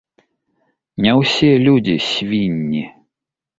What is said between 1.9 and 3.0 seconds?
свінні.